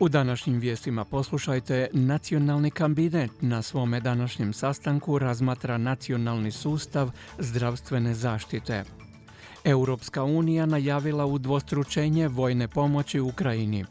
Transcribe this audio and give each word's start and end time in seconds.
U 0.00 0.08
današnjim 0.08 0.58
vijestima 0.58 1.04
poslušajte 1.04 1.88
Nacionalni 1.92 2.70
kabinet 2.70 3.30
na 3.40 3.62
svome 3.62 4.00
današnjem 4.00 4.52
sastanku 4.52 5.18
razmatra 5.18 5.78
nacionalni 5.78 6.50
sustav 6.50 7.10
zdravstvene 7.38 8.14
zaštite. 8.14 8.84
Europska 9.64 10.24
unija 10.24 10.66
najavila 10.66 11.26
udvostručenje 11.26 12.28
vojne 12.28 12.68
pomoći 12.68 13.20
Ukrajini. 13.20 13.84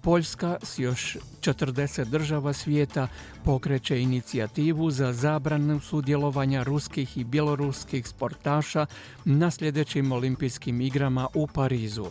Poljska 0.00 0.56
s 0.62 0.78
još 0.78 1.16
40 1.40 2.04
država 2.04 2.52
svijeta 2.52 3.08
pokreće 3.44 4.00
inicijativu 4.00 4.90
za 4.90 5.12
zabranu 5.12 5.80
sudjelovanja 5.80 6.62
ruskih 6.62 7.18
i 7.18 7.24
bjeloruskih 7.24 8.08
sportaša 8.08 8.86
na 9.24 9.50
sljedećim 9.50 10.12
olimpijskim 10.12 10.80
igrama 10.80 11.28
u 11.34 11.46
Parizu. 11.46 12.06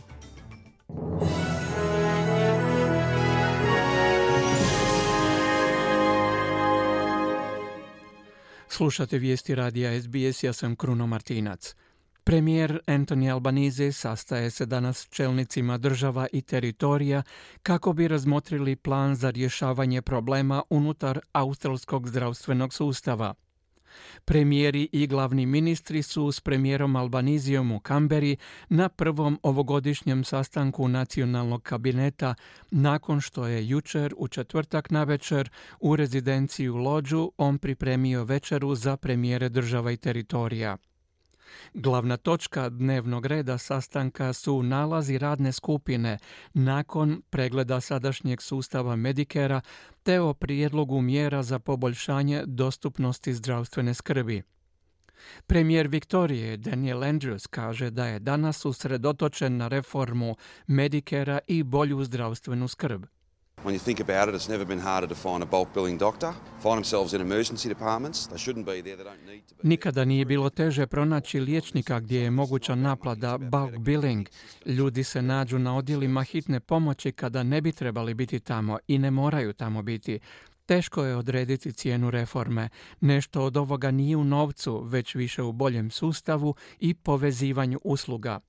Slušate 8.73 9.17
vijesti 9.17 9.55
radija 9.55 10.01
SBS, 10.01 10.43
ja 10.43 10.53
sam 10.53 10.75
Kruno 10.75 11.07
Martinac. 11.07 11.75
Premijer 12.23 12.79
Anthony 12.87 13.33
Albanese 13.33 13.91
sastaje 13.91 14.51
se 14.51 14.65
danas 14.65 14.97
s 14.97 15.09
čelnicima 15.09 15.77
država 15.77 16.27
i 16.31 16.41
teritorija 16.41 17.23
kako 17.63 17.93
bi 17.93 18.07
razmotrili 18.07 18.75
plan 18.75 19.15
za 19.15 19.29
rješavanje 19.29 20.01
problema 20.01 20.63
unutar 20.69 21.19
australskog 21.31 22.07
zdravstvenog 22.07 22.73
sustava. 22.73 23.33
Premijeri 24.25 24.89
i 24.91 25.07
glavni 25.07 25.45
ministri 25.45 26.03
su 26.03 26.31
s 26.31 26.39
premijerom 26.39 26.95
Albanizijom 26.95 27.71
u 27.71 27.79
Kamberi 27.79 28.37
na 28.69 28.89
prvom 28.89 29.39
ovogodišnjem 29.43 30.23
sastanku 30.23 30.87
nacionalnog 30.87 31.63
kabineta 31.63 32.35
nakon 32.71 33.21
što 33.21 33.47
je 33.47 33.67
jučer 33.67 34.13
u 34.17 34.27
četvrtak 34.27 34.89
na 34.89 35.03
večer 35.03 35.49
u 35.79 35.95
rezidenciju 35.95 36.75
Lođu 36.75 37.31
on 37.37 37.57
pripremio 37.57 38.23
večeru 38.23 38.75
za 38.75 38.97
premijere 38.97 39.49
država 39.49 39.91
i 39.91 39.97
teritorija. 39.97 40.77
Glavna 41.73 42.17
točka 42.17 42.69
dnevnog 42.69 43.25
reda 43.25 43.57
sastanka 43.57 44.33
su 44.33 44.63
nalazi 44.63 45.17
radne 45.17 45.51
skupine 45.51 46.17
nakon 46.53 47.21
pregleda 47.29 47.81
sadašnjeg 47.81 48.41
sustava 48.41 48.95
Medikera 48.95 49.61
te 50.03 50.21
o 50.21 50.33
prijedlogu 50.33 51.01
mjera 51.01 51.43
za 51.43 51.59
poboljšanje 51.59 52.43
dostupnosti 52.45 53.33
zdravstvene 53.33 53.93
skrbi. 53.93 54.43
Premijer 55.47 55.87
Viktorije 55.87 56.57
Daniel 56.57 56.99
Andrews 56.99 57.47
kaže 57.47 57.89
da 57.89 58.05
je 58.07 58.19
danas 58.19 58.65
usredotočen 58.65 59.57
na 59.57 59.67
reformu 59.67 60.35
Medikera 60.67 61.39
i 61.47 61.63
bolju 61.63 62.03
zdravstvenu 62.03 62.67
skrb. 62.67 63.05
When 63.63 63.73
you 63.73 63.79
think 63.79 63.99
about 64.01 64.29
it, 64.29 64.35
it's 64.35 64.49
never 64.49 64.65
been 64.65 64.79
harder 64.79 65.07
to 65.07 65.15
find 65.15 65.43
a 65.43 65.45
bulk 65.45 65.73
billing 65.73 65.99
doctor. 65.99 66.33
Find 66.61 66.75
themselves 66.75 67.13
in 67.13 67.21
emergency 67.21 67.69
departments. 67.69 68.27
They 68.27 68.37
shouldn't 68.37 68.65
be 68.65 68.81
there. 68.81 68.97
They 68.97 69.03
don't 69.03 69.25
need 69.25 69.43
to 69.47 69.55
be. 69.55 69.67
Nikada 69.69 70.05
nije 70.05 70.25
bilo 70.25 70.49
teže 70.49 70.87
pronaći 70.87 71.39
liječnika 71.39 71.99
gdje 71.99 72.19
je 72.19 72.31
moguća 72.31 72.75
naplada 72.75 73.37
bulk 73.37 73.77
billing. 73.77 74.27
Ljudi 74.65 75.03
se 75.03 75.21
nađu 75.21 75.59
na 75.59 75.77
odjelima 75.77 76.23
hitne 76.23 76.59
pomoći 76.59 77.11
kada 77.11 77.43
ne 77.43 77.61
bi 77.61 77.71
trebali 77.71 78.13
biti 78.13 78.39
tamo 78.39 78.77
i 78.87 78.97
ne 78.97 79.11
moraju 79.11 79.53
tamo 79.53 79.81
biti. 79.81 80.19
Teško 80.65 81.03
je 81.03 81.15
odrediti 81.15 81.71
cijenu 81.71 82.11
reforme. 82.11 82.69
Nešto 83.01 83.41
od 83.43 83.57
ovoga 83.57 83.91
nije 83.91 84.17
u 84.17 84.23
novcu, 84.23 84.81
već 84.83 85.15
više 85.15 85.43
u 85.43 85.51
boljem 85.51 85.91
sustavu 85.91 86.55
i 86.79 86.93
povezivanju 86.93 87.79
usluga. 87.83 88.39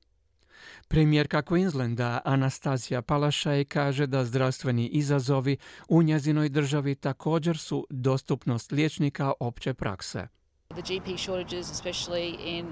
Premijerka 0.88 1.42
Queenslanda 1.42 2.20
Anastazija 2.24 3.02
Palašaj 3.02 3.64
kaže 3.64 4.06
da 4.06 4.24
zdravstveni 4.24 4.86
izazovi 4.86 5.56
u 5.88 6.02
njezinoj 6.02 6.48
državi 6.48 6.94
također 6.94 7.58
su 7.58 7.86
dostupnost 7.91 8.72
liječnika 8.72 9.32
opće 9.41 9.74
prakse. 9.74 10.28
The 10.69 10.82
GP 10.82 11.19
shortages, 11.19 11.72
especially 11.72 12.36
in. 12.44 12.66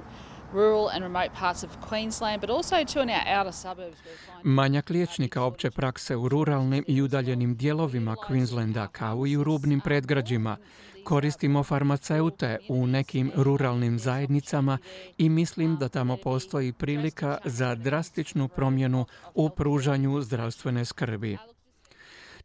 Manjak 4.43 4.91
liječnika 4.91 5.43
opće 5.43 5.71
prakse 5.71 6.17
u 6.17 6.29
ruralnim 6.29 6.85
i 6.89 7.03
udaljenim 7.03 7.57
dijelovima 7.57 8.17
Queenslanda 8.29 8.89
kao 8.89 9.27
i 9.27 9.37
u 9.37 9.45
rubnim 9.45 9.81
predgrađima 9.81 10.57
Koristimo 11.05 11.63
farmaceute 11.63 12.59
u 12.69 12.87
nekim 12.87 13.33
ruralnim 13.35 13.99
zajednicama 13.99 14.79
i 15.19 15.29
mislim 15.29 15.77
da 15.77 15.89
tamo 15.89 16.17
postoji 16.17 16.73
prilika 16.73 17.39
za 17.45 17.75
drastičnu 17.75 18.49
promjenu 18.49 19.07
u 19.35 19.51
pružanju 19.51 20.23
zdravstvene 20.23 20.85
skrbi. 20.85 21.39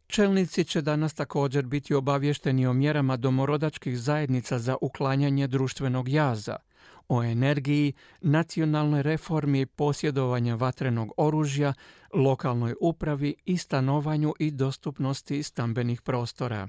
Čelnici 0.06 0.64
će 0.64 0.80
danas 0.80 1.14
također 1.14 1.66
biti 1.66 1.94
obavješteni 1.94 2.66
o 2.66 2.72
mjerama 2.72 3.16
domorodačkih 3.16 3.98
zajednica 3.98 4.58
za 4.58 4.76
uklanjanje 4.80 5.46
društvenog 5.46 6.08
jaza, 6.08 6.56
o 7.08 7.24
energiji, 7.24 7.92
nacionalnoj 8.20 9.02
reformi 9.02 9.66
posjedovanja 9.66 10.54
vatrenog 10.54 11.12
oružja, 11.16 11.74
lokalnoj 12.14 12.74
upravi 12.80 13.34
i 13.44 13.56
stanovanju 13.56 14.34
i 14.38 14.50
dostupnosti 14.50 15.42
stambenih 15.42 16.02
prostora. 16.02 16.68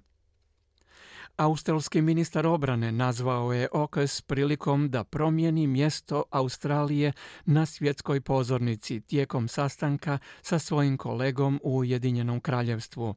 Australski 1.39 2.01
ministar 2.01 2.47
obrane 2.47 2.91
nazvao 2.91 3.53
je 3.53 3.67
okes 3.72 4.22
prilikom 4.22 4.89
da 4.89 5.03
promijeni 5.03 5.67
mjesto 5.67 6.23
Australije 6.29 7.13
na 7.45 7.66
svjetskoj 7.66 8.22
pozornici 8.22 9.01
tijekom 9.01 9.47
sastanka 9.47 10.17
sa 10.41 10.59
svojim 10.59 10.97
kolegom 10.97 11.59
u 11.63 11.77
Ujedinjenom 11.77 12.39
kraljevstvu. 12.39 13.16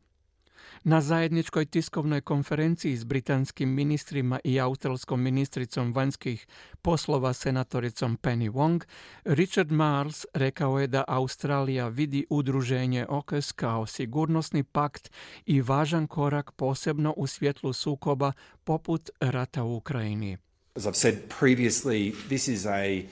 Na 0.84 1.00
zajedničkoj 1.00 1.66
tiskovnoj 1.66 2.20
konferenciji 2.20 2.97
s 2.97 3.04
britanskim 3.04 3.75
ministrima 3.75 4.41
i 4.44 4.60
australskom 4.60 5.22
ministricom 5.22 5.93
vanjskih 5.93 6.47
poslova 6.82 7.32
senatoricom 7.32 8.16
Penny 8.22 8.50
Wong, 8.50 8.84
Richard 9.25 9.72
Marles 9.72 10.26
rekao 10.34 10.81
je 10.81 10.87
da 10.87 11.04
Australija 11.09 11.88
vidi 11.88 12.26
udruženje 12.31 13.06
OKES 13.09 13.53
kao 13.53 13.87
sigurnosni 13.87 14.62
pakt 14.62 15.10
i 15.47 15.60
važan 15.60 16.06
korak 16.06 16.53
posebno 16.53 17.14
u 17.16 17.26
svjetlu 17.26 17.72
sukoba 17.72 18.32
poput 18.64 19.10
rata 19.20 19.62
u 19.62 19.76
Ukrajini. 19.76 20.38
As 20.75 20.84
I've 20.84 20.94
said 20.94 21.14
previously, 21.41 22.12
this 22.28 22.49
is 22.49 22.66
a 22.66 23.03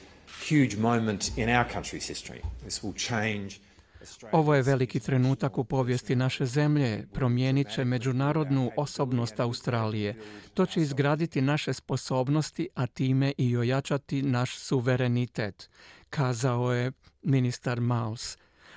huge 0.49 0.77
moment 0.77 1.39
in 1.39 1.49
our 1.49 1.67
country's 1.75 2.09
history. 2.09 2.41
This 2.63 2.83
will 2.83 2.95
change 3.09 3.70
ovo 4.33 4.55
je 4.55 4.63
veliki 4.63 5.01
trenutak 5.01 5.59
u 5.59 5.65
povijesti 5.65 6.17
naše 6.17 6.47
zemlje, 6.47 7.07
promijenit 7.13 7.75
će 7.75 7.85
međunarodnu 7.85 8.71
osobnost 8.77 9.41
Australije. 9.41 10.15
To 10.55 10.67
će 10.67 10.81
izgraditi 10.81 11.41
naše 11.41 11.73
sposobnosti, 11.73 12.69
a 12.75 12.87
time 12.87 13.33
i 13.39 13.57
ojačati 13.57 14.23
naš 14.23 14.59
suverenitet, 14.59 15.71
kazao 16.11 16.73
je 16.73 16.93
ministar 17.23 17.81
Maus. 17.81 18.37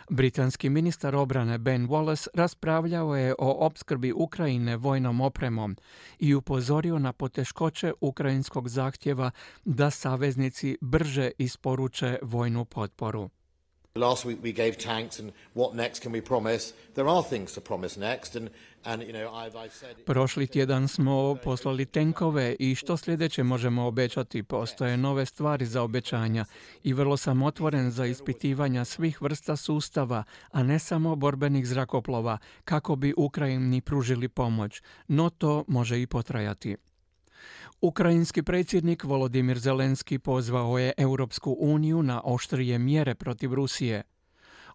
Britanski 0.10 0.70
ministar 0.70 1.16
obrane 1.16 1.58
Ben 1.58 1.88
Wallace 1.88 2.28
raspravljao 2.34 3.16
je 3.16 3.36
o 3.40 3.66
opskrbi 3.66 4.14
Ukrajine 4.16 4.78
vojnom 4.78 5.22
opremom 5.22 5.78
i 6.20 6.34
upozorio 6.36 7.00
na 7.00 7.14
poteškoće 7.14 7.94
ukrajinskog 8.02 8.70
zahtjeva 8.70 9.32
da 9.66 9.90
saveznici 9.90 10.78
brže 10.82 11.32
isporuče 11.38 12.20
vojnu 12.22 12.66
potporu. 12.66 13.30
Last 13.96 14.26
week 14.26 14.38
we 14.42 14.52
gave 14.52 14.76
tanks 14.78 15.20
and 15.20 15.32
what 15.54 15.76
next 15.76 16.02
can 16.02 16.12
we 16.12 16.22
promise? 16.22 16.74
There 16.96 17.08
are 17.08 17.24
things 17.30 17.54
to 17.54 17.62
promise 17.62 18.00
next 18.00 18.36
and 18.36 18.50
Prošli 20.06 20.48
tjedan 20.48 20.88
smo 20.88 21.36
poslali 21.44 21.86
tenkove 21.86 22.56
i 22.60 22.76
što 22.76 22.98
sljedeće 22.98 23.44
možemo 23.44 23.88
obećati. 23.88 24.44
Postoje 24.44 24.98
nove 24.98 25.26
stvari 25.26 25.66
za 25.66 25.82
obećanja 25.82 26.46
i 26.84 26.94
vrlo 26.94 27.18
sam 27.18 27.44
otvoren 27.44 27.92
za 27.92 28.06
ispitivanja 28.06 28.86
svih 28.86 29.22
vrsta 29.22 29.56
sustava, 29.56 30.24
a 30.52 30.64
ne 30.64 30.80
samo 30.80 31.16
borbenih 31.16 31.68
zrakoplova, 31.68 32.38
kako 32.66 32.96
bi 32.96 33.14
Ukrajini 33.18 33.82
pružili 33.82 34.30
pomoć. 34.30 34.82
No 35.08 35.30
to 35.30 35.66
može 35.68 36.02
i 36.02 36.08
potrajati. 36.08 36.78
Ukrajinski 37.82 38.44
predsjednik 38.44 39.04
Volodimir 39.04 39.60
Zelenski 39.60 40.20
pozvao 40.20 40.78
je 40.78 40.94
Europsku 40.98 41.58
uniju 41.60 42.04
na 42.04 42.22
oštrije 42.24 42.80
mjere 42.80 43.16
protiv 43.16 43.54
Rusije. 43.54 44.04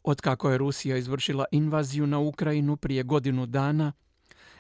Otkako 0.03 0.51
je 0.51 0.59
Rusija 0.59 0.97
izvršila 0.97 1.45
invaziju 1.53 2.07
na 2.07 2.19
Ukrajinu 2.19 2.77
prije 2.77 3.03
godinu 3.03 3.47
dana, 3.47 3.93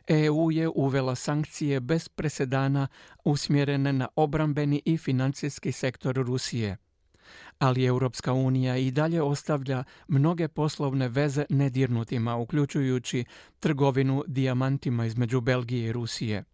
EU 0.08 0.50
je 0.50 0.68
uvela 0.68 1.14
sankcije 1.14 1.80
bez 1.80 2.08
presedana 2.08 2.88
usmjerene 3.24 3.92
na 3.92 4.08
obrambeni 4.16 4.82
i 4.84 4.98
financijski 4.98 5.72
sektor 5.72 6.16
Rusije. 6.16 6.76
Ali 7.58 7.84
Europska 7.84 8.32
unija 8.32 8.76
i 8.76 8.90
dalje 8.90 9.22
ostavlja 9.22 9.84
mnoge 10.08 10.48
poslovne 10.48 11.08
veze 11.08 11.44
nedirnutima, 11.50 12.36
uključujući 12.36 13.24
trgovinu 13.60 14.24
dijamantima 14.26 15.06
između 15.06 15.40
Belgije 15.40 15.88
i 15.88 15.92
Rusije. 15.92 16.44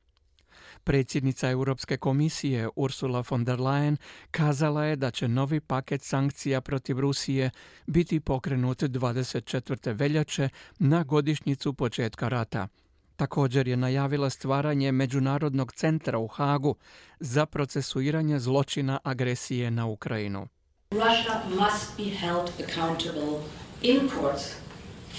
Predsjednica 0.85 1.51
Europske 1.51 1.97
komisije 1.97 2.69
Ursula 2.77 3.25
von 3.31 3.45
der 3.45 3.59
Leyen 3.59 3.97
kazala 4.31 4.85
je 4.85 4.97
da 4.97 5.11
će 5.11 5.29
novi 5.29 5.61
paket 5.61 6.03
sankcija 6.03 6.61
protiv 6.61 7.01
Rusije 7.01 7.51
biti 7.87 8.21
pokrenut 8.21 8.83
24. 8.83 9.99
veljače 9.99 10.49
na 10.79 11.03
godišnjicu 11.03 11.75
početka 11.75 12.29
rata. 12.29 12.69
Također 13.17 13.69
je 13.69 13.77
najavila 13.77 14.31
stvaranje 14.31 14.93
Međunarodnog 14.93 15.73
centra 15.73 16.19
u 16.19 16.27
Hagu 16.27 16.77
za 17.21 17.47
procesuiranje 17.47 18.39
zločina 18.39 18.99
agresije 19.05 19.71
na 19.71 19.87
Ukrajinu. 19.87 20.49
Russia 20.91 21.41
must 21.49 21.97
be 21.97 22.05
held 22.05 22.51
accountable 22.65 23.41
in 23.83 24.09
courts 24.09 24.55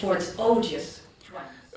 for 0.01 0.17
its 0.17 0.27
odious 0.37 1.04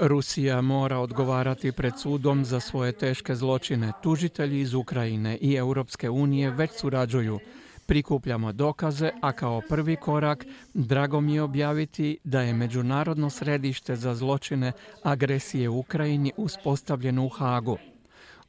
Rusija 0.00 0.60
mora 0.60 0.98
odgovarati 0.98 1.72
pred 1.72 1.92
sudom 1.98 2.44
za 2.44 2.60
svoje 2.60 2.92
teške 2.92 3.34
zločine. 3.34 3.92
Tužitelji 4.02 4.60
iz 4.60 4.74
Ukrajine 4.74 5.36
i 5.36 5.54
Europske 5.54 6.10
unije 6.10 6.50
već 6.50 6.70
surađuju. 6.80 7.38
Prikupljamo 7.86 8.52
dokaze, 8.52 9.10
a 9.22 9.32
kao 9.32 9.62
prvi 9.68 9.96
korak 9.96 10.46
drago 10.74 11.20
mi 11.20 11.34
je 11.34 11.42
objaviti 11.42 12.18
da 12.24 12.40
je 12.40 12.54
Međunarodno 12.54 13.30
središte 13.30 13.96
za 13.96 14.14
zločine 14.14 14.72
agresije 15.02 15.68
u 15.68 15.78
Ukrajini 15.78 16.32
uspostavljeno 16.36 17.24
u 17.24 17.28
Hagu. 17.28 17.78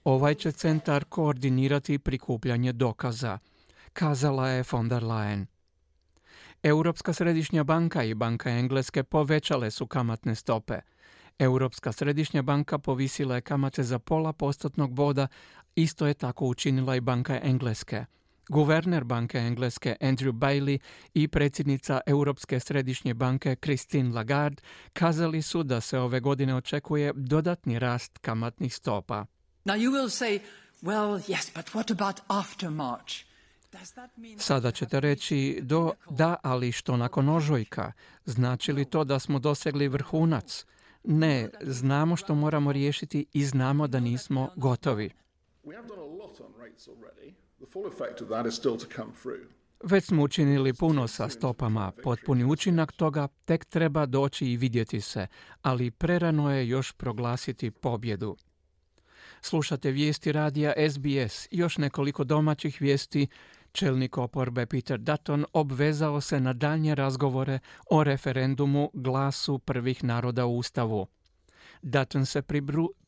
Ovaj 0.03 0.35
će 0.35 0.51
centar 0.51 1.03
koordinirati 1.03 1.99
prikupljanje 1.99 2.73
dokaza, 2.73 3.37
kazala 3.93 4.49
je 4.49 4.63
von 4.71 4.89
der 4.89 5.03
Leyen. 5.03 5.45
Europska 6.63 7.13
središnja 7.13 7.63
banka 7.63 8.03
i 8.03 8.13
Banka 8.13 8.49
Engleske 8.49 9.03
povećale 9.03 9.71
su 9.71 9.87
kamatne 9.87 10.35
stope. 10.35 10.79
Europska 11.39 11.91
središnja 11.91 12.41
banka 12.41 12.77
povisila 12.77 13.35
je 13.35 13.41
kamate 13.41 13.83
za 13.83 13.99
pola 13.99 14.33
postotnog 14.33 14.93
boda, 14.93 15.27
isto 15.75 16.07
je 16.07 16.13
tako 16.13 16.45
učinila 16.45 16.95
i 16.95 17.01
Banka 17.01 17.39
Engleske. 17.43 18.05
Guverner 18.49 19.03
Banke 19.03 19.37
Engleske 19.37 19.95
Andrew 20.01 20.31
Bailey 20.31 20.79
i 21.13 21.27
predsjednica 21.27 22.01
Europske 22.05 22.59
središnje 22.59 23.13
banke 23.13 23.55
Christine 23.63 24.13
Lagarde 24.15 24.61
kazali 24.93 25.41
su 25.41 25.63
da 25.63 25.81
se 25.81 25.99
ove 25.99 26.19
godine 26.19 26.55
očekuje 26.55 27.13
dodatni 27.15 27.79
rast 27.79 28.17
kamatnih 28.17 28.75
stopa. 28.75 29.25
Now 29.65 29.75
you 29.75 29.91
will 29.91 30.09
say, 30.09 30.39
well, 30.81 31.19
yes, 31.27 31.55
but 31.55 31.65
what 31.65 31.91
about 31.91 32.19
after 32.27 32.69
March? 32.69 33.29
Sada 34.37 34.71
ćete 34.71 34.99
reći 34.99 35.59
do 35.61 35.91
da, 36.09 36.35
ali 36.43 36.71
što 36.71 36.97
nakon 36.97 37.29
ožujka? 37.29 37.91
Znači 38.25 38.73
li 38.73 38.85
to 38.85 39.03
da 39.03 39.19
smo 39.19 39.39
dosegli 39.39 39.87
vrhunac? 39.87 40.65
Ne, 41.03 41.49
znamo 41.61 42.15
što 42.15 42.35
moramo 42.35 42.71
riješiti 42.71 43.25
i 43.33 43.45
znamo 43.45 43.87
da 43.87 43.99
nismo 43.99 44.49
gotovi. 44.55 45.09
Već 49.83 50.05
smo 50.05 50.23
učinili 50.23 50.73
puno 50.73 51.07
sa 51.07 51.29
stopama. 51.29 51.91
Potpuni 52.03 52.43
učinak 52.45 52.91
toga 52.91 53.27
tek 53.45 53.65
treba 53.65 54.05
doći 54.05 54.45
i 54.45 54.57
vidjeti 54.57 55.01
se, 55.01 55.27
ali 55.61 55.91
prerano 55.91 56.51
je 56.55 56.67
još 56.67 56.91
proglasiti 56.91 57.71
pobjedu. 57.71 58.37
Slušate 59.41 59.91
vijesti 59.91 60.31
radija 60.31 60.73
SBS, 60.89 61.47
još 61.51 61.77
nekoliko 61.77 62.23
domaćih 62.23 62.81
vijesti 62.81 63.27
Čelnik 63.71 64.17
oporbe 64.17 64.65
Peter 64.65 64.99
Dutton 64.99 65.45
obvezao 65.53 66.21
se 66.21 66.39
na 66.39 66.53
daljnje 66.53 66.95
razgovore 66.95 67.59
o 67.89 68.03
referendumu 68.03 68.91
glasu 68.93 69.59
prvih 69.59 70.03
naroda 70.03 70.45
u 70.45 70.57
Ustavu. 70.57 71.07
Dutton 71.81 72.25
se 72.25 72.41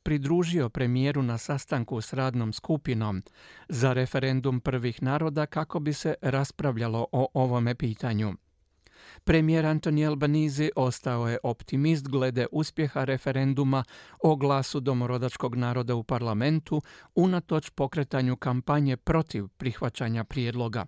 pridružio 0.03 0.69
premijeru 0.69 1.21
na 1.21 1.37
sastanku 1.37 2.01
s 2.01 2.13
radnom 2.13 2.53
skupinom 2.53 3.23
za 3.69 3.93
referendum 3.93 4.59
prvih 4.59 5.03
naroda 5.03 5.45
kako 5.45 5.79
bi 5.79 5.93
se 5.93 6.15
raspravljalo 6.21 7.07
o 7.11 7.27
ovome 7.33 7.75
pitanju. 7.75 8.33
Premijer 9.23 9.65
Antoni 9.65 10.05
Albanizi 10.05 10.71
ostao 10.75 11.29
je 11.29 11.37
optimist 11.43 12.07
glede 12.07 12.47
uspjeha 12.51 13.03
referenduma 13.03 13.83
o 14.19 14.35
glasu 14.35 14.79
domorodačkog 14.79 15.55
naroda 15.55 15.95
u 15.95 16.03
parlamentu 16.03 16.81
unatoč 17.15 17.69
pokretanju 17.69 18.35
kampanje 18.35 18.97
protiv 18.97 19.47
prihvaćanja 19.47 20.23
prijedloga. 20.23 20.85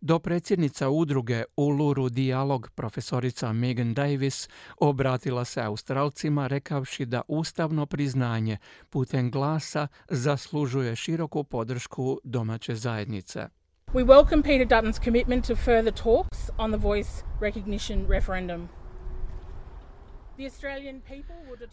Do 0.00 0.18
predsjednica 0.18 0.88
udruge 0.88 1.44
Uluru 1.56 2.08
Dialog 2.08 2.70
profesorica 2.74 3.52
Megan 3.52 3.94
Davis 3.94 4.48
obratila 4.80 5.44
se 5.44 5.62
Australcima 5.62 6.46
rekavši 6.46 7.06
da 7.06 7.22
ustavno 7.28 7.86
priznanje 7.86 8.56
putem 8.90 9.30
glasa 9.30 9.88
zaslužuje 10.08 10.96
široku 10.96 11.44
podršku 11.44 12.20
domaće 12.24 12.74
zajednice. 12.74 13.57
We 13.94 14.02
welcome 14.02 14.42
Peter 14.42 14.66
Dutton's 14.66 14.98
commitment 15.04 15.46
to 15.46 15.56
further 15.56 15.90
talks 15.90 16.50
on 16.58 16.70
the 16.70 16.78
voice 16.78 17.24
recognition 17.40 18.06
referendum. 18.08 18.68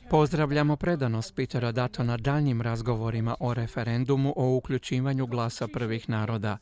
Pozdravljamo 0.10 0.76
predanost 0.76 1.36
Petera 1.36 1.72
Duttona 1.72 2.18
daljnjim 2.18 2.62
razgovorima 2.62 3.36
o 3.40 3.54
referendumu 3.54 4.34
o 4.38 4.56
uključivanju 4.56 5.26
glasa 5.28 5.68
prvih 5.68 6.10
naroda. 6.10 6.58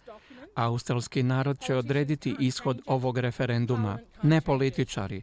Australski 0.56 1.24
narod 1.24 1.60
će 1.60 1.76
odrediti 1.76 2.36
ishod 2.40 2.82
ovog 2.86 3.18
referenduma, 3.18 4.00
ne 4.24 4.42
političari. 4.42 5.22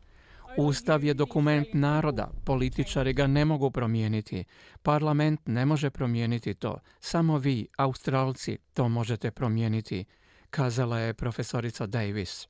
Ustav 0.57 1.05
je 1.05 1.15
dokument 1.15 1.69
naroda, 1.73 2.31
političari 2.45 3.13
ga 3.13 3.27
ne 3.27 3.45
mogu 3.45 3.71
promijeniti. 3.71 4.45
Parlament 4.83 5.41
ne 5.47 5.67
može 5.67 5.91
promijeniti 5.91 6.55
to. 6.55 6.79
Samo 7.01 7.39
vi, 7.39 7.67
Australci, 7.77 8.59
to 8.75 8.89
možete 8.89 9.31
promijeniti 9.31 10.05
kazala 10.51 10.99
je 10.99 11.15
profesorica 11.15 11.87
Davis. 11.87 12.49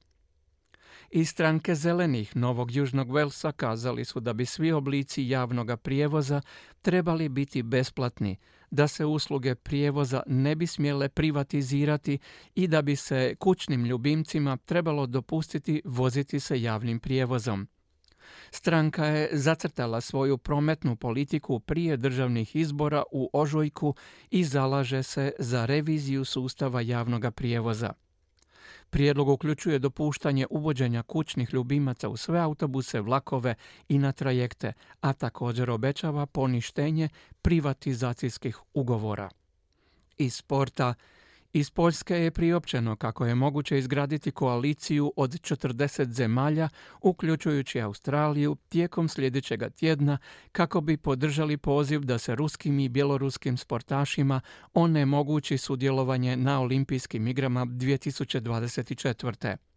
Iz 1.10 1.28
stranke 1.28 1.74
zelenih 1.74 2.36
Novog 2.36 2.72
Južnog 2.72 3.12
Velsa 3.12 3.52
kazali 3.52 4.04
su 4.04 4.20
da 4.20 4.32
bi 4.32 4.46
svi 4.46 4.72
oblici 4.72 5.28
javnog 5.28 5.80
prijevoza 5.82 6.40
trebali 6.82 7.28
biti 7.28 7.62
besplatni, 7.62 8.36
da 8.70 8.88
se 8.88 9.04
usluge 9.04 9.54
prijevoza 9.54 10.22
ne 10.26 10.54
bi 10.54 10.66
smjele 10.66 11.08
privatizirati 11.08 12.18
i 12.54 12.68
da 12.68 12.82
bi 12.82 12.96
se 12.96 13.34
kućnim 13.38 13.84
ljubimcima 13.84 14.56
trebalo 14.56 15.06
dopustiti 15.06 15.82
voziti 15.84 16.40
se 16.40 16.62
javnim 16.62 17.00
prijevozom. 17.00 17.68
Stranka 18.50 19.04
je 19.04 19.28
zacrtala 19.32 20.00
svoju 20.00 20.38
prometnu 20.38 20.96
politiku 20.96 21.60
prije 21.60 21.96
državnih 21.96 22.56
izbora 22.56 23.02
u 23.12 23.30
Ožujku 23.32 23.94
i 24.30 24.44
zalaže 24.44 25.02
se 25.02 25.32
za 25.38 25.66
reviziju 25.66 26.24
sustava 26.24 26.80
javnog 26.80 27.34
prijevoza. 27.34 27.92
Prijedlog 28.90 29.28
uključuje 29.28 29.78
dopuštanje 29.78 30.46
uvođenja 30.50 31.02
kućnih 31.02 31.54
ljubimaca 31.54 32.08
u 32.08 32.16
sve 32.16 32.38
autobuse, 32.38 33.00
vlakove 33.00 33.54
i 33.88 33.98
na 33.98 34.12
trajekte, 34.12 34.72
a 35.00 35.12
također 35.12 35.70
obećava 35.70 36.26
poništenje 36.26 37.08
privatizacijskih 37.42 38.58
ugovora. 38.74 39.28
Iz 40.18 40.34
sporta 40.34 40.94
iz 41.52 41.70
Poljske 41.70 42.16
je 42.16 42.30
priopćeno 42.30 42.96
kako 42.96 43.26
je 43.26 43.34
moguće 43.34 43.78
izgraditi 43.78 44.30
koaliciju 44.30 45.12
od 45.16 45.30
40 45.30 46.10
zemalja, 46.10 46.68
uključujući 47.00 47.80
Australiju, 47.80 48.56
tijekom 48.68 49.08
sljedećega 49.08 49.70
tjedna 49.70 50.18
kako 50.52 50.80
bi 50.80 50.96
podržali 50.96 51.56
poziv 51.56 52.00
da 52.00 52.18
se 52.18 52.34
ruskim 52.34 52.80
i 52.80 52.88
bjeloruskim 52.88 53.56
sportašima 53.56 54.40
onemogući 54.74 55.58
sudjelovanje 55.58 56.36
na 56.36 56.60
olimpijskim 56.60 57.26
igrama 57.26 57.66
2024. 57.66 59.69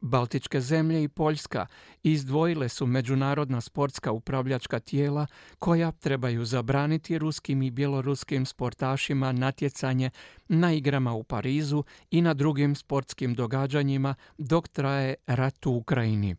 Baltičke 0.00 0.60
zemlje 0.60 1.02
i 1.02 1.08
Poljska 1.08 1.66
izdvojile 2.02 2.68
su 2.68 2.86
međunarodna 2.86 3.60
sportska 3.60 4.12
upravljačka 4.12 4.80
tijela 4.80 5.26
koja 5.58 5.92
trebaju 5.92 6.44
zabraniti 6.44 7.18
ruskim 7.18 7.62
i 7.62 7.70
bjeloruskim 7.70 8.46
sportašima 8.46 9.32
natjecanje 9.32 10.10
na 10.48 10.72
igrama 10.72 11.12
u 11.12 11.24
Parizu 11.24 11.84
i 12.10 12.22
na 12.22 12.34
drugim 12.34 12.74
sportskim 12.74 13.34
događanjima 13.34 14.14
dok 14.38 14.68
traje 14.68 15.14
rat 15.26 15.66
u 15.66 15.70
Ukrajini. 15.70 16.36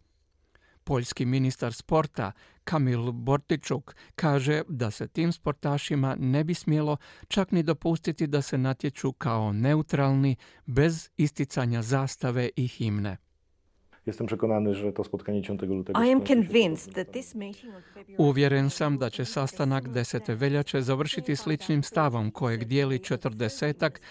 Poljski 0.84 1.26
ministar 1.26 1.74
sporta 1.74 2.32
Kamil 2.64 3.12
Bortičuk 3.12 3.96
kaže 4.16 4.62
da 4.68 4.92
se 4.92 5.08
tim 5.08 5.32
sportašima 5.32 6.16
ne 6.20 6.44
bi 6.44 6.54
smjelo 6.54 6.98
čak 7.28 7.52
ni 7.52 7.64
dopustiti 7.64 8.28
da 8.28 8.42
se 8.42 8.58
natječu 8.58 9.12
kao 9.12 9.54
neutralni 9.54 10.36
bez 10.66 11.10
isticanja 11.18 11.82
zastave 11.82 12.50
i 12.56 12.68
himne. 12.68 13.18
Jestem 14.06 14.28
przekonany, 14.28 14.76
że 14.76 14.94
to 14.94 15.04
spotkanie 15.04 15.42
10 15.42 15.62
lutego... 15.62 16.04
I 16.04 16.12
am 16.12 16.22
convinced 16.22 16.94
that 16.94 17.12
this 17.12 17.36
meeting 17.36 17.74
Uvjeren 18.18 18.70
sam 18.70 18.98
da 18.98 19.10
će 19.10 19.26
sastanak 19.26 19.88
10. 19.88 20.36
veljače 20.36 20.82
završiti 20.82 21.36
sličnim 21.36 21.84
stavom 21.84 22.32
kojeg 22.32 22.64
dijeli 22.64 23.00
četrdesetak 23.00 24.02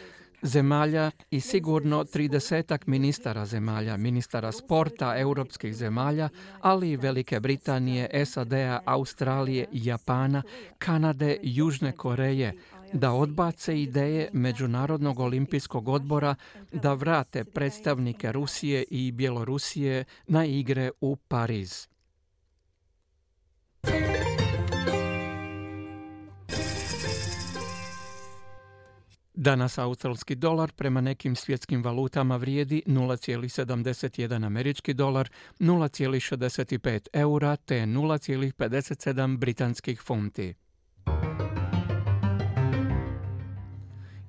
zemalja 0.42 1.10
i 1.30 1.40
sigurno 1.40 2.04
tridesetak 2.04 2.86
ministara 2.86 3.46
zemalja, 3.46 3.96
ministara 3.96 4.52
sporta 4.52 5.18
europskih 5.18 5.74
zemalja, 5.74 6.28
ali 6.60 6.90
i 6.90 6.96
Velike 6.96 7.40
Britanije, 7.40 8.24
SAD-a, 8.24 8.80
Australije, 8.84 9.66
Japana, 9.72 10.42
Kanade, 10.78 11.36
Južne 11.42 11.92
Koreje, 11.92 12.52
da 12.92 13.12
odbace 13.12 13.82
ideje 13.82 14.30
Međunarodnog 14.32 15.20
olimpijskog 15.20 15.88
odbora 15.88 16.34
da 16.72 16.94
vrate 16.94 17.44
predstavnike 17.44 18.32
Rusije 18.32 18.84
i 18.90 19.12
Bjelorusije 19.12 20.04
na 20.26 20.44
igre 20.44 20.90
u 21.00 21.16
Pariz. 21.16 21.86
Danas 29.34 29.78
australski 29.78 30.34
dolar 30.34 30.72
prema 30.72 31.00
nekim 31.00 31.36
svjetskim 31.36 31.82
valutama 31.84 32.36
vrijedi 32.36 32.82
0,71 32.86 34.46
američki 34.46 34.94
dolar, 34.94 35.30
0,65 35.58 37.08
eura 37.12 37.56
te 37.56 37.74
0,57 37.74 39.38
britanskih 39.38 40.00
funti. 40.00 40.54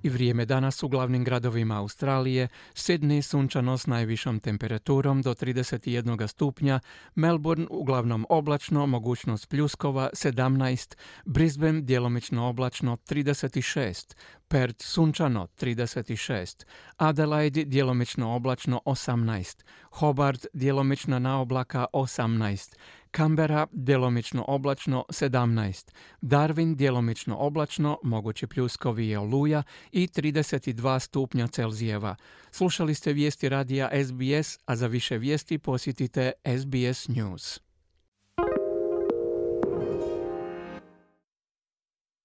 I 0.04 0.10
vrijeme 0.10 0.46
danas 0.46 0.84
u 0.84 0.88
glavnim 0.88 1.24
gradovima 1.24 1.78
Australije, 1.78 2.48
Sydney 2.74 3.22
sunčano 3.22 3.78
s 3.78 3.88
najvišom 3.88 4.40
temperaturom 4.40 5.22
do 5.22 5.34
31 5.34 6.28
stupnja, 6.28 6.80
Melbourne 7.16 7.68
uglavnom 7.70 8.26
oblačno, 8.30 8.86
mogućnost 8.86 9.50
pljuskova 9.50 10.10
17, 10.14 10.96
Brisbane 11.26 11.82
djelomično 11.82 12.48
oblačno 12.48 12.98
36, 13.10 14.16
Perth 14.48 14.86
sunčano 14.86 15.48
36, 15.60 16.66
Adelaide 16.98 17.66
djelomično 17.66 18.36
oblačno 18.36 18.82
18, 18.86 19.64
Hobart 19.92 20.46
djelomično 20.54 21.20
na 21.20 21.42
oblaka 21.42 21.86
18, 21.94 22.76
Kambera 23.12 23.68
djelomično 23.72 24.46
oblačno 24.48 25.06
17, 25.10 25.92
Darwin 26.22 26.76
djelomično 26.76 27.38
oblačno, 27.38 28.00
mogući 28.04 28.48
pljuskovi 28.48 29.08
je 29.08 29.20
oluja 29.20 29.64
i 29.92 30.08
32 30.08 31.00
stupnja 31.00 31.48
Celzijeva. 31.48 32.16
Slušali 32.52 32.96
ste 32.96 33.14
vijesti 33.14 33.50
radija 33.50 33.90
SBS, 34.06 34.60
a 34.66 34.76
za 34.76 34.88
više 34.88 35.18
vijesti 35.18 35.58
posjetite 35.58 36.32
SBS 36.46 37.08
News. 37.08 37.71